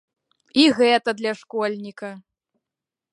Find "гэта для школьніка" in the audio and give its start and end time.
0.79-2.09